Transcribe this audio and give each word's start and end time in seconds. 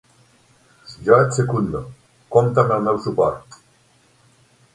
Jo 1.09 1.19
et 1.25 1.37
secundo: 1.39 1.81
compta 2.37 2.65
amb 2.65 2.75
el 2.79 2.89
meu 2.89 2.99
suport. 3.05 3.61